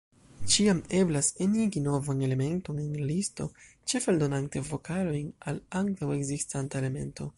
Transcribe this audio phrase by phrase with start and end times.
[0.51, 3.51] Ĉiam eblas enigi novan elementon en la liston,
[3.93, 7.29] ĉefe aldonante vokalojn al antaŭ-ekzistanta elemento.